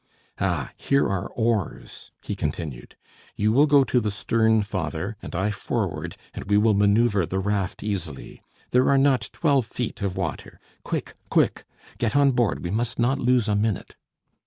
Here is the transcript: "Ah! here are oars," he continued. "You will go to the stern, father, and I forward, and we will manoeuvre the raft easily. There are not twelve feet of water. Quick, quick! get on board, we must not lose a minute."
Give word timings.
"Ah! 0.39 0.71
here 0.77 1.07
are 1.07 1.27
oars," 1.35 2.09
he 2.23 2.35
continued. 2.35 2.95
"You 3.35 3.51
will 3.53 3.67
go 3.67 3.83
to 3.83 4.01
the 4.01 4.09
stern, 4.09 4.63
father, 4.63 5.15
and 5.21 5.35
I 5.35 5.51
forward, 5.51 6.17
and 6.33 6.45
we 6.45 6.57
will 6.57 6.73
manoeuvre 6.73 7.27
the 7.27 7.37
raft 7.37 7.83
easily. 7.83 8.41
There 8.71 8.89
are 8.89 8.97
not 8.97 9.29
twelve 9.31 9.67
feet 9.67 10.01
of 10.01 10.17
water. 10.17 10.59
Quick, 10.83 11.13
quick! 11.29 11.65
get 11.99 12.15
on 12.15 12.31
board, 12.31 12.63
we 12.63 12.71
must 12.71 12.97
not 12.97 13.19
lose 13.19 13.47
a 13.47 13.53
minute." 13.55 13.95